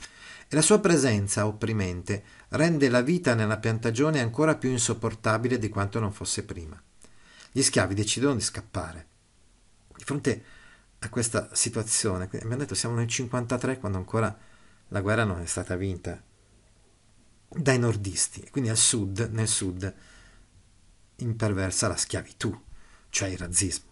[0.48, 6.00] E la sua presenza opprimente rende la vita nella piantagione ancora più insopportabile di quanto
[6.00, 6.82] non fosse prima.
[7.52, 9.08] Gli schiavi decidono di scappare.
[9.96, 10.44] Di fronte
[11.00, 12.26] a questa situazione.
[12.26, 14.36] Abbiamo detto siamo nel 53 quando ancora
[14.90, 16.22] la guerra non è stata vinta
[17.48, 19.94] dai nordisti, quindi al sud, nel sud
[21.18, 22.60] imperversa la schiavitù,
[23.10, 23.92] cioè il razzismo.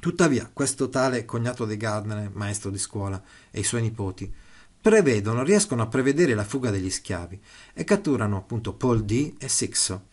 [0.00, 4.32] Tuttavia, questo tale cognato di Gardner, maestro di scuola, e i suoi nipoti
[4.80, 7.38] prevedono, riescono a prevedere la fuga degli schiavi
[7.74, 10.06] e catturano appunto Paul D e Sixo.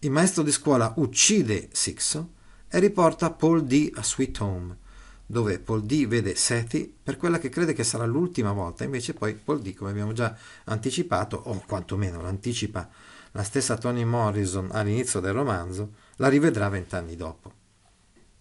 [0.00, 2.32] Il maestro di scuola uccide Sixo
[2.68, 4.76] e riporta Paul D a Sweet Home,
[5.24, 9.32] dove Paul D vede Seti per quella che crede che sarà l'ultima volta, invece poi
[9.34, 12.90] Paul D, come abbiamo già anticipato, o quantomeno l'anticipa
[13.32, 17.62] la stessa Toni Morrison all'inizio del romanzo, la rivedrà vent'anni dopo.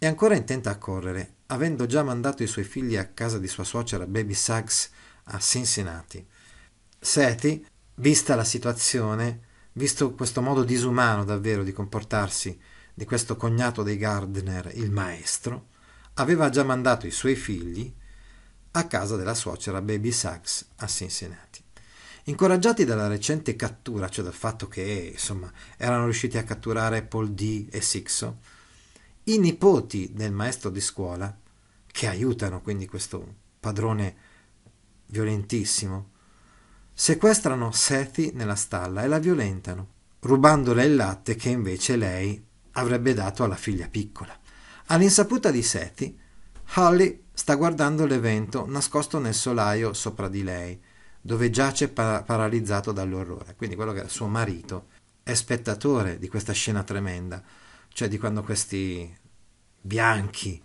[0.04, 3.64] È ancora intenta a correre, avendo già mandato i suoi figli a casa di sua
[3.64, 4.90] suocera Baby Suggs
[5.24, 6.28] a Cincinnati.
[7.00, 9.40] Seti, vista la situazione,
[9.72, 12.60] visto questo modo disumano davvero di comportarsi
[12.94, 15.68] di questo cognato dei Gardner, il maestro,
[16.16, 17.90] aveva già mandato i suoi figli
[18.72, 21.64] a casa della suocera Baby Suggs a Cincinnati.
[22.24, 27.70] Incoraggiati dalla recente cattura, cioè dal fatto che insomma, erano riusciti a catturare Paul D
[27.72, 28.40] e Sixo,
[29.26, 31.36] i nipoti del maestro di scuola,
[31.88, 34.16] che aiutano quindi questo padrone
[35.06, 36.10] violentissimo,
[36.94, 39.88] sequestrano Sethi nella stalla e la violentano,
[40.20, 44.38] rubandole il latte che invece lei avrebbe dato alla figlia piccola.
[44.88, 46.20] All'insaputa di Sethi,
[46.76, 50.80] Holly sta guardando l'evento nascosto nel solaio sopra di lei,
[51.22, 53.56] dove giace pa- paralizzato dall'orrore.
[53.56, 54.88] Quindi quello che è suo marito
[55.24, 57.42] è spettatore di questa scena tremenda,
[57.94, 59.16] cioè di quando questi
[59.80, 60.62] bianchi,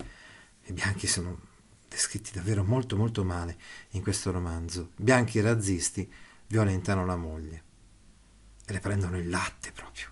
[0.64, 1.46] i bianchi sono
[1.88, 3.56] descritti davvero molto molto male
[3.90, 6.10] in questo romanzo, bianchi razzisti
[6.46, 7.62] violentano la moglie
[8.64, 10.06] e le prendono il latte proprio.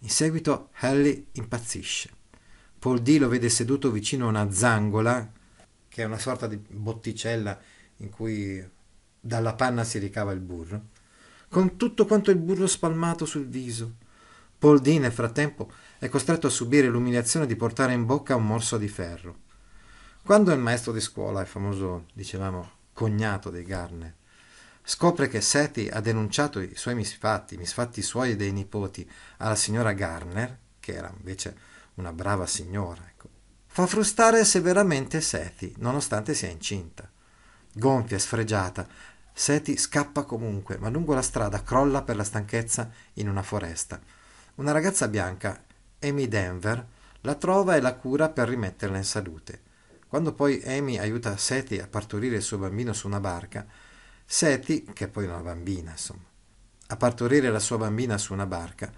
[0.00, 2.10] In seguito Harry impazzisce.
[2.78, 5.32] Paul D lo vede seduto vicino a una zangola,
[5.88, 7.58] che è una sorta di botticella
[7.98, 8.64] in cui
[9.18, 10.88] dalla panna si ricava il burro,
[11.48, 14.04] con tutto quanto il burro spalmato sul viso.
[14.58, 18.78] Paul D nel frattempo è costretto a subire l'umiliazione di portare in bocca un morso
[18.78, 19.44] di ferro.
[20.24, 24.14] Quando il maestro di scuola, il famoso, dicevamo, cognato dei Garner,
[24.82, 29.54] scopre che Seti ha denunciato i suoi misfatti, i misfatti suoi e dei nipoti, alla
[29.54, 31.56] signora Garner, che era invece
[31.94, 33.28] una brava signora, ecco,
[33.66, 37.08] fa frustare severamente Seti, nonostante sia incinta.
[37.74, 38.88] Gonfia, sfregiata,
[39.32, 44.00] Seti scappa comunque, ma lungo la strada crolla per la stanchezza in una foresta.
[44.56, 45.62] Una ragazza bianca,
[46.00, 46.86] Amy Denver,
[47.20, 49.60] la trova e la cura per rimetterla in salute.
[50.06, 53.66] Quando poi Amy aiuta Seti a partorire il suo bambino su una barca,
[54.24, 56.24] Seti, che è poi una bambina, insomma,
[56.86, 58.90] a partorire la sua bambina su una barca,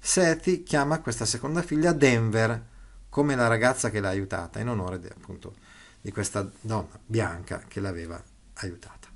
[0.00, 2.66] Seti chiama questa seconda figlia Denver,
[3.08, 5.54] come la ragazza che l'ha aiutata, in onore de, appunto
[6.00, 8.20] di questa donna bianca che l'aveva
[8.54, 9.06] aiutata.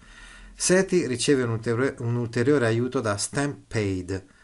[0.55, 4.37] Seti riceve un ulteriore, un ulteriore aiuto da Stampede,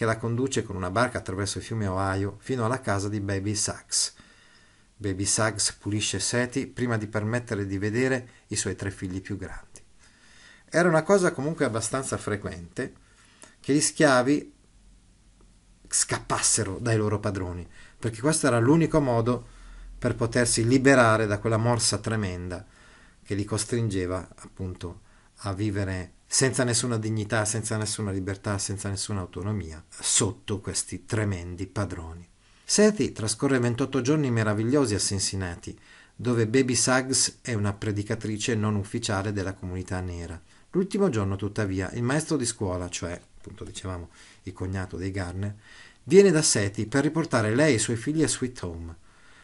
[0.00, 3.54] che la conduce con una barca attraverso il fiume Ohio fino alla casa di Baby
[3.54, 4.14] Sachs,
[4.96, 9.78] Baby Suggs pulisce Seti prima di permettere di vedere i suoi tre figli più grandi.
[10.70, 12.94] Era una cosa comunque abbastanza frequente
[13.60, 14.50] che gli schiavi
[15.86, 19.46] scappassero dai loro padroni, perché questo era l'unico modo
[19.98, 22.64] per potersi liberare da quella morsa tremenda
[23.22, 25.00] che li costringeva appunto
[25.40, 32.24] a vivere senza nessuna dignità, senza nessuna libertà, senza nessuna autonomia, sotto questi tremendi padroni.
[32.64, 35.76] Seti trascorre 28 giorni meravigliosi a Cincinnati,
[36.14, 40.40] dove Baby Suggs è una predicatrice non ufficiale della comunità nera.
[40.70, 44.10] L'ultimo giorno, tuttavia, il maestro di scuola, cioè, appunto dicevamo,
[44.44, 45.52] il cognato dei Garner,
[46.04, 48.94] viene da Seti per riportare lei e i suoi figli a Sweet Home.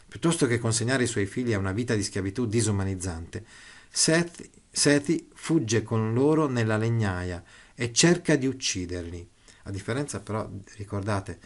[0.06, 3.44] Piuttosto che consegnare i suoi figli a una vita di schiavitù disumanizzante,
[3.90, 7.42] Seti, Seti fugge con loro nella legnaia
[7.74, 9.26] e cerca di ucciderli.
[9.62, 11.38] A differenza però, ricordate,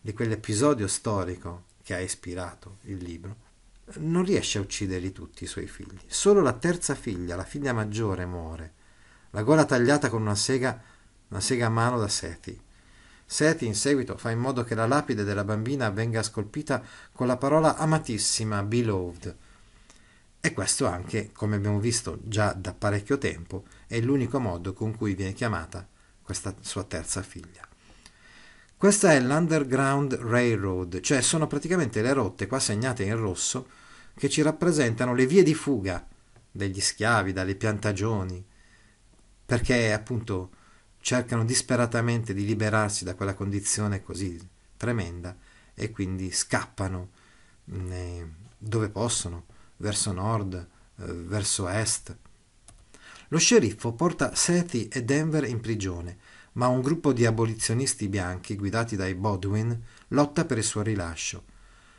[0.00, 3.36] di quell'episodio storico che ha ispirato il libro,
[3.96, 5.98] non riesce a ucciderli tutti i suoi figli.
[6.06, 8.72] Solo la terza figlia, la figlia maggiore, muore,
[9.32, 10.82] la gola tagliata con una sega,
[11.28, 12.58] una sega a mano da Seti.
[13.26, 16.82] Seti in seguito fa in modo che la lapide della bambina venga scolpita
[17.12, 19.36] con la parola amatissima, beloved.
[20.40, 25.14] E questo anche, come abbiamo visto già da parecchio tempo, è l'unico modo con cui
[25.14, 25.86] viene chiamata
[26.22, 27.66] questa sua terza figlia.
[28.76, 33.66] Questa è l'Underground Railroad, cioè sono praticamente le rotte qua segnate in rosso
[34.14, 36.06] che ci rappresentano le vie di fuga
[36.50, 38.44] degli schiavi dalle piantagioni,
[39.44, 40.50] perché appunto
[41.00, 44.38] cercano disperatamente di liberarsi da quella condizione così
[44.76, 45.36] tremenda
[45.74, 47.10] e quindi scappano
[47.72, 48.22] mm,
[48.58, 49.46] dove possono,
[49.78, 52.16] verso nord, eh, verso est.
[53.28, 58.96] Lo sceriffo porta Sethi e Denver in prigione ma un gruppo di abolizionisti bianchi guidati
[58.96, 61.44] dai Bodwin lotta per il suo rilascio.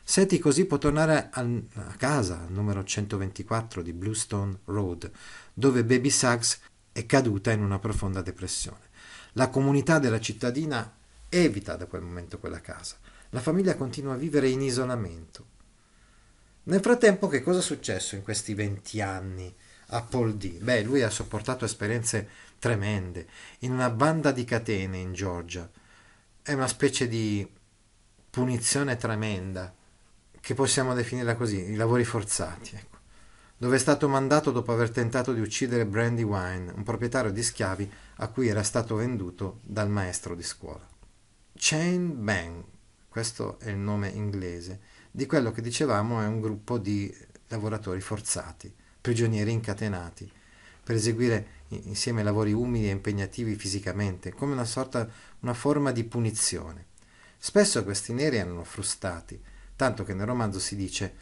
[0.04, 5.10] Seti così può tornare a casa, al numero 124 di Bluestone Road,
[5.54, 6.60] dove Baby Suggs
[6.92, 8.90] è caduta in una profonda depressione.
[9.34, 10.92] La comunità della cittadina
[11.30, 12.98] evita da quel momento quella casa.
[13.30, 15.58] La famiglia continua a vivere in isolamento.
[16.70, 19.52] Nel frattempo, che cosa è successo in questi 20 anni
[19.88, 20.60] a Paul D?
[20.60, 23.26] Beh, lui ha sopportato esperienze tremende
[23.60, 25.68] in una banda di catene in Georgia.
[26.44, 27.48] È una specie di
[28.30, 29.74] punizione tremenda
[30.40, 32.98] che possiamo definirla così, i lavori forzati, ecco,
[33.58, 37.92] dove è stato mandato dopo aver tentato di uccidere Brandy Wine, un proprietario di schiavi
[38.18, 40.88] a cui era stato venduto dal maestro di scuola.
[41.56, 42.64] Chain Bang,
[43.08, 47.14] questo è il nome inglese, di quello che dicevamo è un gruppo di
[47.50, 50.32] lavoratori forzati, prigionieri incatenati,
[50.82, 55.06] per eseguire insieme lavori umili e impegnativi fisicamente, come una sorta,
[55.42, 56.86] una forma di punizione.
[57.38, 59.38] Spesso questi neri erano frustati,
[59.76, 61.14] tanto che nel romanzo si dice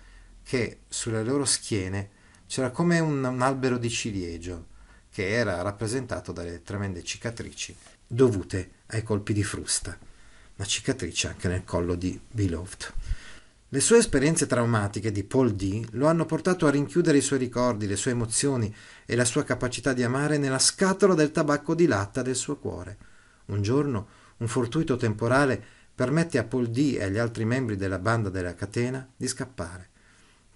[0.44, 2.10] che sulle loro schiene
[2.46, 4.68] c'era come un, un albero di ciliegio,
[5.10, 7.76] che era rappresentato dalle tremende cicatrici
[8.06, 9.98] dovute ai colpi di frusta,
[10.56, 12.94] ma cicatrici anche nel collo di Beloved.
[13.70, 17.86] Le sue esperienze traumatiche di Paul D lo hanno portato a rinchiudere i suoi ricordi,
[17.86, 18.74] le sue emozioni
[19.06, 22.98] e la sua capacità di amare nella scatola del tabacco di latta del suo cuore.
[23.48, 24.08] Un giorno,
[24.38, 25.62] un fortuito temporale
[25.94, 29.90] permette a Paul D e agli altri membri della banda della catena di scappare,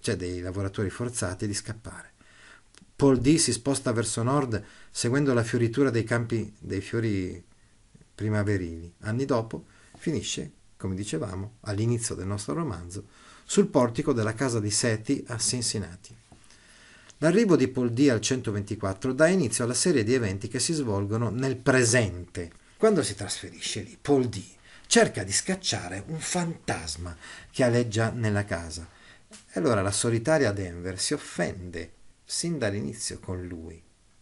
[0.00, 2.12] cioè dei lavoratori forzati di scappare.
[2.96, 7.44] Paul D si sposta verso nord seguendo la fioritura dei campi dei fiori
[8.14, 8.94] primaverili.
[9.00, 9.66] Anni dopo
[9.98, 10.52] finisce,
[10.82, 13.04] come dicevamo all'inizio del nostro romanzo,
[13.44, 16.12] sul portico della casa di Seti a Cincinnati.
[17.18, 21.30] L'arrivo di Paul D al 124 dà inizio alla serie di eventi che si svolgono
[21.30, 22.50] nel presente.
[22.76, 24.42] Quando si trasferisce lì, Paul D
[24.88, 27.16] cerca di scacciare un fantasma
[27.52, 28.84] che aleggia nella casa.
[29.28, 31.92] E allora la solitaria Denver si offende
[32.24, 33.80] sin dall'inizio con lui.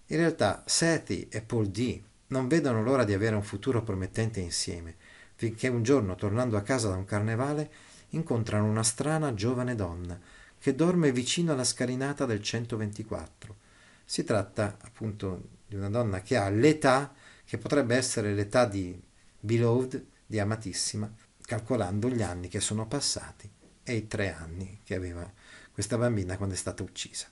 [0.08, 4.96] In realtà Seti e Paul D non vedono l'ora di avere un futuro promettente insieme,
[5.40, 7.70] finché un giorno, tornando a casa da un carnevale,
[8.10, 10.20] incontrano una strana giovane donna
[10.58, 13.56] che dorme vicino alla scalinata del 124.
[14.04, 17.14] Si tratta appunto di una donna che ha l'età
[17.46, 19.00] che potrebbe essere l'età di
[19.40, 21.10] Beloved di Amatissima,
[21.40, 23.50] calcolando gli anni che sono passati
[23.82, 25.26] e i tre anni che aveva
[25.72, 27.28] questa bambina quando è stata uccisa.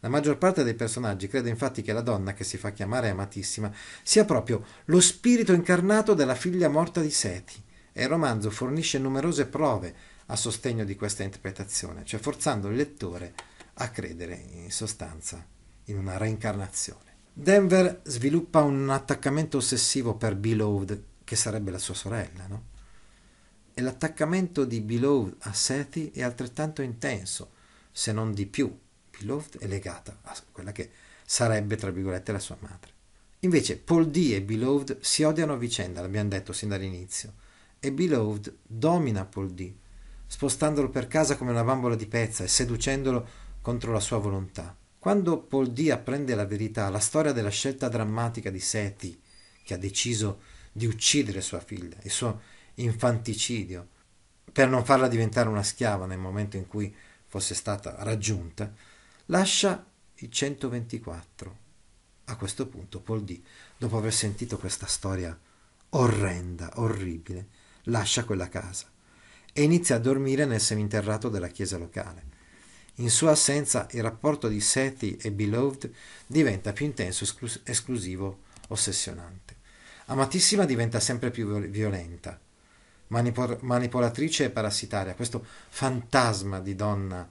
[0.00, 3.70] La maggior parte dei personaggi crede infatti che la donna che si fa chiamare Amatissima
[4.02, 9.46] sia proprio lo spirito incarnato della figlia morta di Seti e il romanzo fornisce numerose
[9.46, 9.94] prove
[10.26, 13.34] a sostegno di questa interpretazione, cioè forzando il lettore
[13.74, 15.44] a credere in sostanza
[15.84, 17.08] in una reincarnazione.
[17.32, 22.68] Denver sviluppa un attaccamento ossessivo per Beloved che sarebbe la sua sorella, no?
[23.72, 27.50] E l'attaccamento di Beloved a Seti è altrettanto intenso,
[27.92, 28.76] se non di più.
[29.20, 30.90] Beloved è legata a quella che
[31.24, 32.92] sarebbe, tra virgolette, la sua madre.
[33.40, 37.34] Invece Paul D e Beloved si odiano a vicenda, l'abbiamo detto sin dall'inizio,
[37.78, 39.72] e Beloved domina Paul D,
[40.26, 43.28] spostandolo per casa come una bambola di pezza e seducendolo
[43.60, 44.74] contro la sua volontà.
[44.98, 49.20] Quando Paul D apprende la verità, la storia della scelta drammatica di Seti,
[49.62, 50.40] che ha deciso
[50.72, 52.40] di uccidere sua figlia, il suo
[52.74, 53.88] infanticidio,
[54.52, 56.94] per non farla diventare una schiava nel momento in cui
[57.26, 58.72] fosse stata raggiunta,
[59.30, 59.84] lascia
[60.16, 61.58] il 124.
[62.26, 63.40] A questo punto Paul D,
[63.76, 65.36] dopo aver sentito questa storia
[65.90, 67.48] orrenda, orribile,
[67.84, 68.86] lascia quella casa
[69.52, 72.38] e inizia a dormire nel seminterrato della chiesa locale.
[72.96, 75.90] In sua assenza il rapporto di Seti e Beloved
[76.26, 79.56] diventa più intenso, esclus- esclusivo, ossessionante.
[80.06, 82.38] Amatissima diventa sempre più violenta,
[83.08, 87.28] manipol- manipolatrice e parassitaria, questo fantasma di donna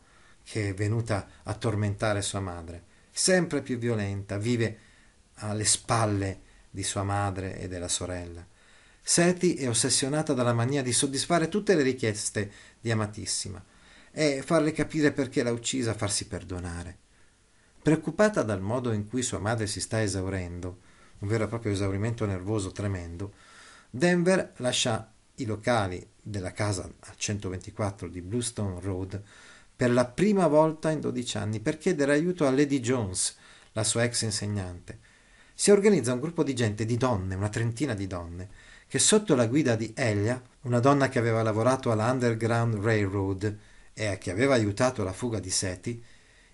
[0.50, 4.78] che è venuta a tormentare sua madre, sempre più violenta, vive
[5.36, 6.42] alle spalle
[6.72, 8.44] di sua madre e della sorella.
[9.00, 13.64] Seti è ossessionata dalla mania di soddisfare tutte le richieste di Amatissima
[14.12, 16.98] e farle capire perché l'ha uccisa, farsi perdonare.
[17.84, 20.80] Preoccupata dal modo in cui sua madre si sta esaurendo,
[21.20, 23.34] un vero e proprio esaurimento nervoso tremendo,
[23.92, 29.22] Denver lascia i locali della casa al 124 di Bluestone Road
[29.80, 33.38] per la prima volta in 12 anni per chiedere aiuto a Lady Jones,
[33.72, 35.00] la sua ex insegnante.
[35.54, 38.50] Si organizza un gruppo di gente, di donne, una trentina di donne,
[38.90, 43.58] che sotto la guida di Elia, una donna che aveva lavorato alla Underground Railroad
[43.94, 46.04] e che aveva aiutato la fuga di Seti,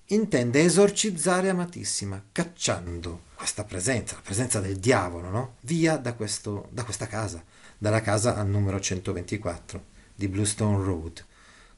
[0.09, 5.55] intende esorcizzare Amatissima, cacciando questa presenza, la presenza del diavolo, no?
[5.61, 7.43] via da, questo, da questa casa,
[7.75, 11.25] dalla casa al numero 124 di Bluestone Road.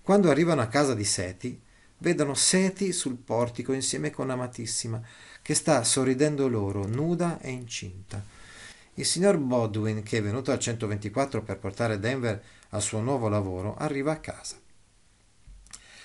[0.07, 1.61] Quando arrivano a casa di Seti,
[1.97, 5.01] vedono Seti sul portico insieme con Amatissima,
[5.41, 8.23] che sta sorridendo loro, nuda e incinta.
[8.93, 13.75] Il signor Bodwin, che è venuto al 124 per portare Denver al suo nuovo lavoro,
[13.75, 14.55] arriva a casa.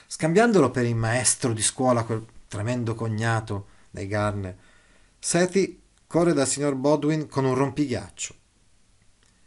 [0.09, 4.57] Scambiandolo per il maestro di scuola, quel tremendo cognato dei Garner,
[5.17, 8.35] Seti corre dal signor Bodwin con un rompighiaccio.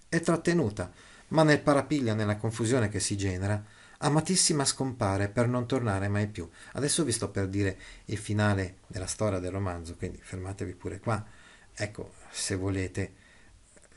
[0.07, 0.89] È trattenuta,
[1.27, 3.61] ma nel parapiglia, nella confusione che si genera,
[4.05, 6.47] Amatissima scompare per non tornare mai più.
[6.73, 7.75] Adesso vi sto per dire
[8.05, 11.25] il finale della storia del romanzo, quindi fermatevi pure qua.
[11.73, 13.13] Ecco, se volete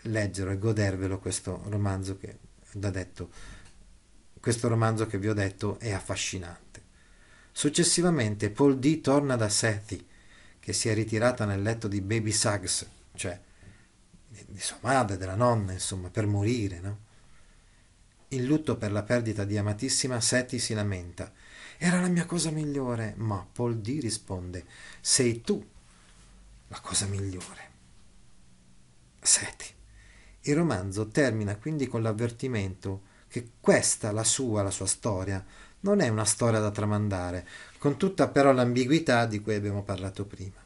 [0.02, 2.38] leggere e godervelo questo romanzo che
[2.72, 3.30] da detto,
[4.40, 6.82] questo romanzo che vi ho detto è affascinante.
[7.52, 10.06] Successivamente Paul D torna da Sethy,
[10.58, 13.38] che si è ritirata nel letto di Baby Suggs, cioè
[14.26, 17.06] di sua madre, della nonna, insomma, per morire, no?
[18.28, 21.32] In lutto per la perdita di amatissima, Seti si lamenta.
[21.78, 24.66] Era la mia cosa migliore, ma Paul D risponde:
[25.00, 25.64] Sei tu
[26.68, 27.70] la cosa migliore.
[29.20, 29.66] Seti.
[30.42, 35.44] Il romanzo termina quindi con l'avvertimento che questa, la sua, la sua storia,
[35.80, 37.46] non è una storia da tramandare,
[37.78, 40.56] con tutta però l'ambiguità di cui abbiamo parlato prima.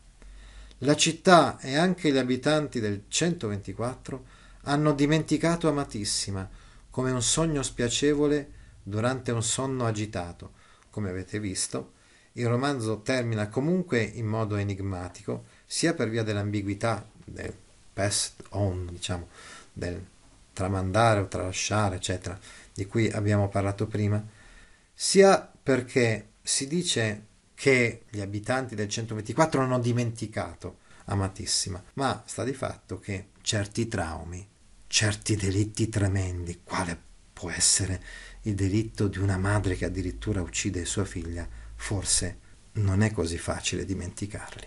[0.79, 4.25] La città e anche gli abitanti del 124
[4.63, 6.49] hanno dimenticato Amatissima,
[6.93, 10.53] come un sogno spiacevole durante un sonno agitato.
[10.91, 11.93] Come avete visto,
[12.33, 17.55] il romanzo termina comunque in modo enigmatico, sia per via dell'ambiguità del
[17.95, 19.29] past on, diciamo,
[19.73, 20.05] del
[20.53, 22.39] tramandare o tralasciare, eccetera,
[22.75, 24.23] di cui abbiamo parlato prima,
[24.93, 27.25] sia perché si dice
[27.55, 34.52] che gli abitanti del 124 hanno dimenticato Amatissima, ma sta di fatto che certi traumi
[34.93, 37.01] certi delitti tremendi, quale
[37.33, 38.03] può essere
[38.43, 42.39] il delitto di una madre che addirittura uccide sua figlia, forse
[42.73, 44.67] non è così facile dimenticarli.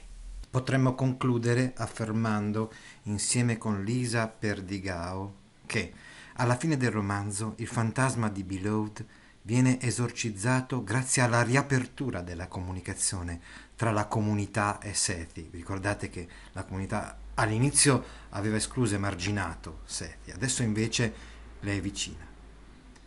[0.50, 2.74] Potremmo concludere affermando,
[3.04, 5.36] insieme con Lisa Perdigao,
[5.68, 5.94] che
[6.38, 9.06] alla fine del romanzo il fantasma di Beloved
[9.44, 13.40] viene esorcizzato grazie alla riapertura della comunicazione
[13.76, 15.50] tra la comunità e Seti.
[15.52, 21.14] Ricordate che la comunità all'inizio aveva escluso e marginato Seti, adesso invece
[21.62, 22.26] le è vicina.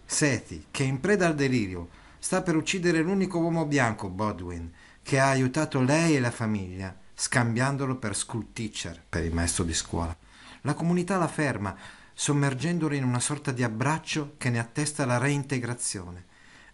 [0.04, 4.72] Seti, che in preda al delirio sta per uccidere l'unico uomo bianco, Bodwin,
[5.02, 9.74] che ha aiutato lei e la famiglia, scambiandolo per school teacher, per il maestro di
[9.74, 10.16] scuola.
[10.62, 11.76] La comunità la ferma,
[12.12, 16.24] sommergendolo in una sorta di abbraccio che ne attesta la reintegrazione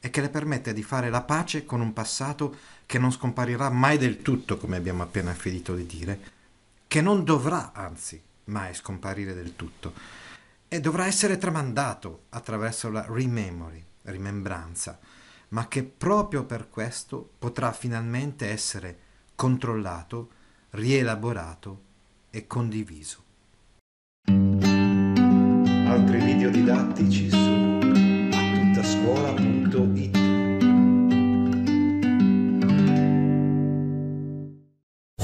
[0.01, 3.99] e che le permette di fare la pace con un passato che non scomparirà mai
[3.99, 6.21] del tutto, come abbiamo appena finito di dire,
[6.95, 9.93] che non dovrà, anzi, mai scomparire del tutto,
[10.69, 15.01] e dovrà essere tramandato attraverso la rememory, rimembranza,
[15.49, 18.99] ma che proprio per questo potrà finalmente essere
[19.35, 20.31] controllato,
[20.71, 21.83] rielaborato
[22.31, 23.25] e condiviso.
[25.89, 27.81] Altri video didattici su
[28.31, 30.24] attuttascuola.it